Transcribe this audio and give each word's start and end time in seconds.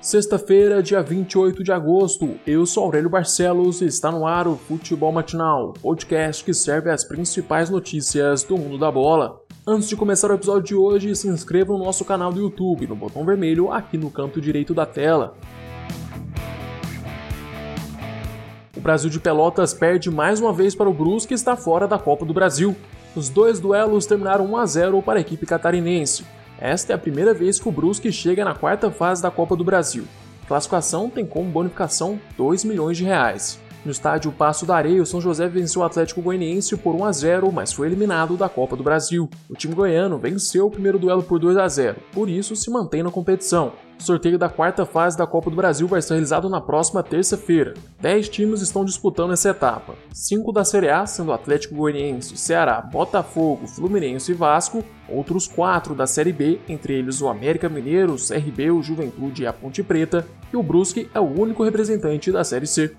Sexta-feira, 0.00 0.80
dia 0.80 1.02
28 1.02 1.64
de 1.64 1.72
agosto, 1.72 2.38
eu 2.46 2.64
sou 2.64 2.84
Aurélio 2.84 3.10
Barcelos 3.10 3.80
e 3.80 3.86
está 3.86 4.12
no 4.12 4.28
ar 4.28 4.46
o 4.46 4.54
Futebol 4.54 5.10
Matinal, 5.10 5.74
podcast 5.82 6.44
que 6.44 6.54
serve 6.54 6.88
as 6.88 7.02
principais 7.02 7.68
notícias 7.68 8.44
do 8.44 8.56
mundo 8.56 8.78
da 8.78 8.92
bola. 8.92 9.40
Antes 9.66 9.88
de 9.88 9.96
começar 9.96 10.30
o 10.30 10.34
episódio 10.34 10.62
de 10.62 10.74
hoje, 10.76 11.16
se 11.16 11.26
inscreva 11.26 11.72
no 11.72 11.84
nosso 11.84 12.04
canal 12.04 12.32
do 12.32 12.40
YouTube, 12.40 12.86
no 12.86 12.94
botão 12.94 13.26
vermelho 13.26 13.72
aqui 13.72 13.98
no 13.98 14.08
canto 14.08 14.40
direito 14.40 14.72
da 14.72 14.86
tela. 14.86 15.36
O 18.76 18.80
Brasil 18.80 19.10
de 19.10 19.18
Pelotas 19.18 19.74
perde 19.74 20.12
mais 20.12 20.40
uma 20.40 20.52
vez 20.52 20.76
para 20.76 20.88
o 20.88 20.94
Brusque 20.94 21.34
e 21.34 21.34
está 21.34 21.56
fora 21.56 21.88
da 21.88 21.98
Copa 21.98 22.24
do 22.24 22.32
Brasil. 22.32 22.76
Os 23.16 23.28
dois 23.28 23.58
duelos 23.58 24.06
terminaram 24.06 24.46
1 24.46 24.56
a 24.58 24.64
0 24.64 25.02
para 25.02 25.18
a 25.18 25.20
equipe 25.20 25.44
catarinense. 25.44 26.24
Esta 26.60 26.92
é 26.92 26.96
a 26.96 26.98
primeira 26.98 27.32
vez 27.32 27.60
que 27.60 27.68
o 27.68 27.72
Brusque 27.72 28.10
chega 28.10 28.44
na 28.44 28.54
quarta 28.54 28.90
fase 28.90 29.22
da 29.22 29.30
Copa 29.30 29.54
do 29.54 29.62
Brasil. 29.62 30.04
Classificação 30.48 31.08
tem 31.08 31.24
como 31.24 31.50
bonificação 31.50 32.18
2 32.36 32.64
milhões 32.64 32.96
de 32.96 33.04
reais. 33.04 33.60
No 33.88 33.92
estádio 33.92 34.30
Passo 34.30 34.66
da 34.66 34.76
Areia, 34.76 35.02
o 35.02 35.06
São 35.06 35.18
José 35.18 35.48
venceu 35.48 35.80
o 35.80 35.84
Atlético 35.86 36.20
Goianiense 36.20 36.76
por 36.76 36.94
1 36.94 37.06
a 37.06 37.10
0, 37.10 37.50
mas 37.50 37.72
foi 37.72 37.86
eliminado 37.86 38.36
da 38.36 38.46
Copa 38.46 38.76
do 38.76 38.82
Brasil. 38.82 39.30
O 39.48 39.54
time 39.54 39.74
goiano 39.74 40.18
venceu 40.18 40.66
o 40.66 40.70
primeiro 40.70 40.98
duelo 40.98 41.22
por 41.22 41.38
2 41.38 41.56
a 41.56 41.66
0, 41.66 41.96
por 42.12 42.28
isso 42.28 42.54
se 42.54 42.70
mantém 42.70 43.02
na 43.02 43.10
competição. 43.10 43.72
O 43.98 44.02
sorteio 44.02 44.38
da 44.38 44.48
quarta 44.48 44.86
fase 44.86 45.18
da 45.18 45.26
Copa 45.26 45.50
do 45.50 45.56
Brasil 45.56 45.88
vai 45.88 46.00
ser 46.00 46.12
realizado 46.12 46.48
na 46.48 46.60
próxima 46.60 47.02
terça-feira. 47.02 47.74
Dez 48.00 48.28
times 48.28 48.60
estão 48.60 48.84
disputando 48.84 49.32
essa 49.32 49.48
etapa. 49.48 49.94
Cinco 50.12 50.52
da 50.52 50.64
Série 50.64 50.88
A, 50.88 51.04
sendo 51.04 51.32
Atlético 51.32 51.74
Goianiense, 51.74 52.36
Ceará, 52.36 52.80
Botafogo, 52.80 53.66
Fluminense 53.66 54.30
e 54.30 54.34
Vasco. 54.34 54.84
Outros 55.08 55.48
quatro 55.48 55.94
da 55.96 56.06
Série 56.06 56.32
B, 56.32 56.60
entre 56.68 56.94
eles 56.94 57.20
o 57.20 57.28
América 57.28 57.68
Mineiro, 57.68 58.14
o 58.14 58.16
CRB, 58.16 58.70
o 58.70 58.82
Juventude 58.82 59.42
e 59.42 59.46
a 59.46 59.52
Ponte 59.52 59.82
Preta. 59.82 60.24
E 60.52 60.56
o 60.56 60.62
Brusque 60.62 61.10
é 61.12 61.18
o 61.18 61.24
único 61.24 61.64
representante 61.64 62.30
da 62.30 62.44
Série 62.44 62.66
C. 62.66 62.94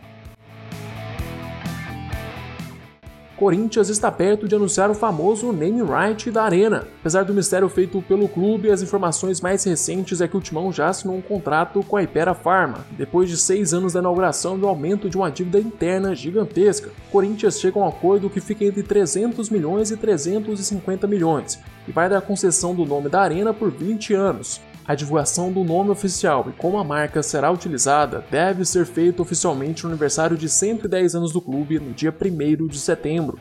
Corinthians 3.40 3.88
está 3.88 4.12
perto 4.12 4.50
de 4.50 4.56
anunciar 4.56 4.92
o 4.92 4.94
famoso 4.94 5.54
name 5.54 5.82
right 5.82 6.30
da 6.30 6.44
arena. 6.44 6.86
Apesar 7.00 7.24
do 7.24 7.34
mistério 7.34 7.70
feito 7.70 8.02
pelo 8.02 8.28
clube, 8.28 8.70
as 8.70 8.82
informações 8.82 9.40
mais 9.40 9.64
recentes 9.64 10.20
é 10.20 10.28
que 10.28 10.36
o 10.36 10.42
Timão 10.42 10.74
já 10.74 10.90
assinou 10.90 11.16
um 11.16 11.22
contrato 11.22 11.82
com 11.82 11.96
a 11.96 12.04
Ipera 12.04 12.34
Pharma, 12.34 12.86
depois 12.98 13.30
de 13.30 13.38
seis 13.38 13.74
anos 13.74 13.94
da 13.94 14.02
inauguração 14.02 14.58
e 14.58 14.60
do 14.60 14.68
aumento 14.68 15.10
de 15.10 15.16
uma 15.16 15.32
dívida 15.32 15.58
interna 15.58 16.14
gigantesca. 16.14 16.90
Corinthians 17.10 17.62
chega 17.62 17.80
a 17.80 17.84
um 17.84 17.88
acordo 17.88 18.30
que 18.30 18.42
fica 18.42 18.66
entre 18.66 18.84
300 18.84 19.50
milhões 19.50 19.90
e 19.90 19.96
350 19.96 21.08
milhões, 21.08 21.62
e 21.88 21.94
vai 21.94 22.10
dar 22.10 22.20
concessão 22.20 22.76
do 22.76 22.86
nome 22.86 23.08
da 23.08 23.22
arena 23.22 23.54
por 23.54 23.72
20 23.72 24.14
anos. 24.16 24.60
A 24.90 24.96
divulgação 24.96 25.52
do 25.52 25.64
nome 25.64 25.92
oficial 25.92 26.48
e 26.50 26.52
como 26.52 26.80
a 26.80 26.84
marca 26.84 27.22
será 27.22 27.52
utilizada 27.52 28.26
deve 28.32 28.66
ser 28.66 28.88
feita 28.88 29.22
oficialmente 29.22 29.84
no 29.84 29.92
aniversário 29.92 30.36
de 30.36 30.50
110 30.50 31.14
anos 31.14 31.32
do 31.32 31.40
clube 31.40 31.78
no 31.78 31.94
dia 31.94 32.12
1 32.12 32.66
de 32.66 32.80
setembro. 32.80 33.40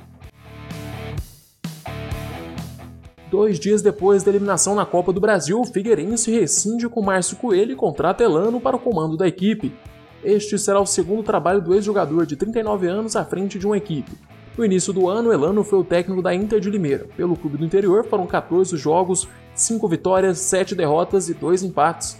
Dois 3.30 3.58
dias 3.58 3.80
depois 3.80 4.22
da 4.22 4.30
eliminação 4.30 4.74
na 4.74 4.84
Copa 4.84 5.10
do 5.10 5.22
Brasil, 5.22 5.58
o 5.58 5.64
Figueirense 5.64 6.30
rescinde 6.30 6.86
com 6.86 7.00
Márcio 7.00 7.38
Coelho 7.38 7.72
e 7.72 7.76
contrata 7.76 8.22
Elano 8.22 8.60
para 8.60 8.76
o 8.76 8.78
comando 8.78 9.16
da 9.16 9.26
equipe. 9.26 9.74
Este 10.22 10.58
será 10.58 10.78
o 10.78 10.84
segundo 10.84 11.22
trabalho 11.22 11.62
do 11.62 11.74
ex-jogador 11.74 12.26
de 12.26 12.36
39 12.36 12.88
anos 12.88 13.16
à 13.16 13.24
frente 13.24 13.58
de 13.58 13.64
uma 13.64 13.78
equipe. 13.78 14.12
No 14.58 14.64
início 14.64 14.92
do 14.92 15.08
ano, 15.08 15.32
Elano 15.32 15.62
foi 15.62 15.78
o 15.78 15.84
técnico 15.84 16.20
da 16.20 16.34
Inter 16.34 16.58
de 16.58 16.68
Limeira. 16.68 17.06
Pelo 17.16 17.36
clube 17.36 17.56
do 17.56 17.64
interior 17.64 18.04
foram 18.04 18.26
14 18.26 18.76
jogos, 18.76 19.28
5 19.54 19.86
vitórias, 19.86 20.40
7 20.40 20.74
derrotas 20.74 21.28
e 21.28 21.34
2 21.34 21.62
empates. 21.62 22.18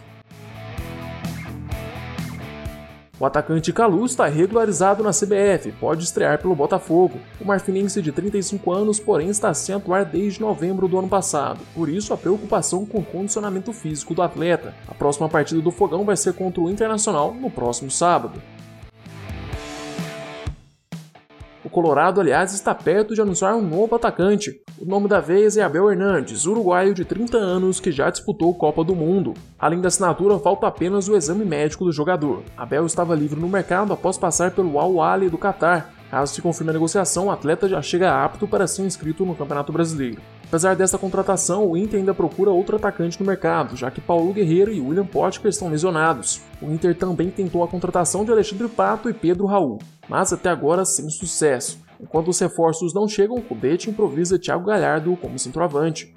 O 3.19 3.27
atacante 3.27 3.73
Calu 3.73 4.07
está 4.07 4.27
regularizado 4.27 5.03
na 5.03 5.11
CBF, 5.11 5.73
pode 5.81 6.05
estrear 6.05 6.41
pelo 6.41 6.55
Botafogo. 6.55 7.19
O 7.41 7.45
marfinense 7.45 8.01
de 8.01 8.13
35 8.13 8.71
anos, 8.71 9.01
porém, 9.01 9.29
está 9.31 9.53
sem 9.53 9.75
atuar 9.75 10.05
desde 10.05 10.41
novembro 10.41 10.87
do 10.87 10.97
ano 10.97 11.09
passado, 11.09 11.59
por 11.75 11.89
isso 11.89 12.15
a 12.15 12.17
preocupação 12.17 12.87
com 12.87 12.99
o 12.99 13.05
condicionamento 13.05 13.73
físico 13.73 14.15
do 14.15 14.23
atleta. 14.23 14.73
A 14.87 14.95
próxima 14.95 15.29
partida 15.29 15.61
do 15.61 15.73
Fogão 15.73 16.05
vai 16.05 16.17
ser 16.17 16.35
contra 16.35 16.61
o 16.61 16.71
Internacional 16.71 17.35
no 17.35 17.51
próximo 17.51 17.91
sábado. 17.91 18.41
O 21.69 21.71
Colorado, 21.71 22.19
aliás, 22.19 22.55
está 22.55 22.75
perto 22.75 23.15
de 23.15 23.21
anunciar 23.21 23.55
um 23.55 23.61
novo 23.61 23.95
atacante. 23.95 24.59
O 24.81 24.87
nome 24.87 25.07
da 25.07 25.21
vez 25.21 25.55
é 25.59 25.63
Abel 25.63 25.91
Hernandes, 25.91 26.47
uruguaio 26.47 26.95
de 26.95 27.05
30 27.05 27.37
anos 27.37 27.79
que 27.79 27.93
já 27.93 28.09
disputou 28.09 28.55
Copa 28.55 28.83
do 28.83 28.97
Mundo. 28.97 29.35
Além 29.59 29.79
da 29.79 29.89
assinatura, 29.89 30.39
falta 30.39 30.67
apenas 30.67 31.11
o 31.11 31.15
exame 31.15 31.45
médico 31.45 31.85
do 31.85 31.93
jogador. 31.93 32.43
Abel 32.57 32.87
estava 32.87 33.15
livre 33.15 33.39
no 33.39 33.51
mercado 33.51 33.93
após 33.93 34.17
passar 34.17 34.53
pelo 34.53 34.79
Al 34.79 35.03
Ahly 35.03 35.29
do 35.29 35.37
Catar. 35.37 35.93
Caso 36.11 36.35
se 36.35 36.41
confirme 36.41 36.71
a 36.71 36.73
negociação, 36.73 37.27
o 37.27 37.31
atleta 37.31 37.69
já 37.69 37.83
chega 37.83 38.25
apto 38.25 38.49
para 38.49 38.67
ser 38.67 38.83
inscrito 38.83 39.27
no 39.27 39.35
Campeonato 39.35 39.73
Brasileiro. 39.73 40.23
Apesar 40.47 40.75
dessa 40.75 40.97
contratação, 40.97 41.67
o 41.67 41.77
Inter 41.77 42.01
ainda 42.01 42.15
procura 42.15 42.51
outro 42.51 42.77
atacante 42.77 43.21
no 43.21 43.27
mercado, 43.27 43.77
já 43.77 43.91
que 43.91 44.01
Paulo 44.01 44.33
Guerreiro 44.33 44.73
e 44.73 44.81
William 44.81 45.05
Potker 45.05 45.51
estão 45.51 45.69
lesionados. 45.69 46.41
O 46.63 46.73
Inter 46.73 46.97
também 46.97 47.29
tentou 47.29 47.63
a 47.63 47.69
contratação 47.69 48.25
de 48.25 48.33
Alexandre 48.33 48.67
Pato 48.69 49.11
e 49.11 49.13
Pedro 49.13 49.45
Raul, 49.45 49.79
mas 50.09 50.33
até 50.33 50.49
agora 50.49 50.87
sem 50.87 51.11
sucesso. 51.11 51.79
Enquanto 52.01 52.29
os 52.29 52.39
reforços 52.39 52.95
não 52.95 53.07
chegam, 53.07 53.37
o 53.37 53.43
Cudete 53.43 53.91
improvisa 53.91 54.39
Thiago 54.39 54.65
Galhardo 54.65 55.15
como 55.17 55.39
centroavante. 55.39 56.15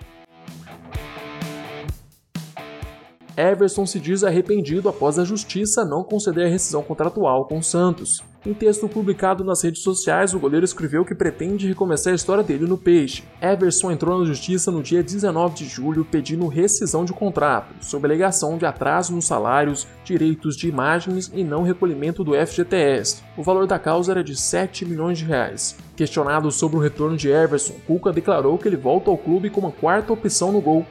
Everson 3.37 3.85
se 3.85 3.99
diz 3.99 4.23
arrependido 4.23 4.89
após 4.89 5.17
a 5.17 5.23
justiça 5.23 5.85
não 5.85 6.03
conceder 6.03 6.47
a 6.47 6.49
rescisão 6.49 6.83
contratual 6.83 7.45
com 7.45 7.61
Santos. 7.61 8.21
Em 8.43 8.55
texto 8.55 8.89
publicado 8.89 9.43
nas 9.43 9.63
redes 9.63 9.83
sociais, 9.83 10.33
o 10.33 10.39
goleiro 10.39 10.65
escreveu 10.65 11.05
que 11.05 11.13
pretende 11.13 11.67
recomeçar 11.67 12.11
a 12.11 12.15
história 12.15 12.43
dele 12.43 12.65
no 12.65 12.75
Peixe. 12.75 13.23
Everson 13.39 13.91
entrou 13.91 14.17
na 14.17 14.25
justiça 14.25 14.71
no 14.71 14.81
dia 14.81 15.03
19 15.03 15.53
de 15.53 15.65
julho 15.65 16.03
pedindo 16.03 16.47
rescisão 16.47 17.05
de 17.05 17.13
contrato, 17.13 17.71
sob 17.81 18.03
alegação 18.03 18.57
de 18.57 18.65
atraso 18.65 19.13
nos 19.13 19.25
salários, 19.25 19.87
direitos 20.03 20.57
de 20.57 20.67
imagens 20.67 21.31
e 21.35 21.43
não 21.43 21.61
recolhimento 21.61 22.23
do 22.23 22.33
FGTS. 22.33 23.21
O 23.37 23.43
valor 23.43 23.67
da 23.67 23.77
causa 23.77 24.11
era 24.11 24.23
de 24.23 24.35
7 24.35 24.85
milhões 24.85 25.19
de 25.19 25.25
reais. 25.25 25.77
Questionado 25.95 26.51
sobre 26.51 26.77
o 26.77 26.81
retorno 26.81 27.15
de 27.15 27.29
Everson, 27.29 27.75
Cuca 27.85 28.11
declarou 28.11 28.57
que 28.57 28.67
ele 28.67 28.75
volta 28.75 29.11
ao 29.11 29.17
clube 29.19 29.51
como 29.51 29.67
a 29.67 29.71
quarta 29.71 30.11
opção 30.11 30.51
no 30.51 30.59
gol 30.59 30.83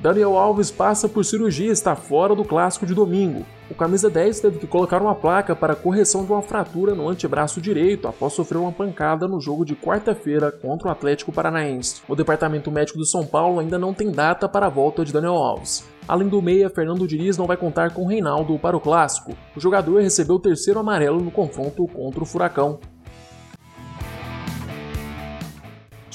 Daniel 0.00 0.38
Alves 0.38 0.70
passa 0.70 1.08
por 1.08 1.24
cirurgia 1.24 1.70
e 1.70 1.72
está 1.72 1.96
fora 1.96 2.32
do 2.32 2.44
clássico 2.44 2.86
de 2.86 2.94
domingo. 2.94 3.44
O 3.68 3.74
camisa 3.74 4.08
10 4.08 4.38
teve 4.38 4.58
que 4.60 4.66
colocar 4.66 5.02
uma 5.02 5.14
placa 5.14 5.56
para 5.56 5.74
correção 5.74 6.24
de 6.24 6.30
uma 6.30 6.40
fratura 6.40 6.94
no 6.94 7.08
antebraço 7.08 7.60
direito 7.60 8.06
após 8.06 8.32
sofrer 8.32 8.58
uma 8.58 8.70
pancada 8.70 9.26
no 9.26 9.40
jogo 9.40 9.64
de 9.64 9.74
quarta-feira 9.74 10.52
contra 10.52 10.86
o 10.86 10.90
Atlético 10.92 11.32
Paranaense. 11.32 12.00
O 12.08 12.14
departamento 12.14 12.70
médico 12.70 12.96
do 12.96 13.04
São 13.04 13.26
Paulo 13.26 13.58
ainda 13.58 13.76
não 13.76 13.92
tem 13.92 14.12
data 14.12 14.48
para 14.48 14.66
a 14.66 14.70
volta 14.70 15.04
de 15.04 15.12
Daniel 15.12 15.34
Alves. 15.34 15.84
Além 16.06 16.28
do 16.28 16.40
meia, 16.40 16.70
Fernando 16.70 17.06
Diniz 17.06 17.36
não 17.36 17.46
vai 17.46 17.56
contar 17.56 17.92
com 17.92 18.06
Reinaldo 18.06 18.56
para 18.56 18.76
o 18.76 18.80
clássico. 18.80 19.36
O 19.56 19.60
jogador 19.60 20.00
recebeu 20.00 20.36
o 20.36 20.40
terceiro 20.40 20.78
amarelo 20.78 21.20
no 21.20 21.32
confronto 21.32 21.86
contra 21.88 22.22
o 22.22 22.26
Furacão. 22.26 22.78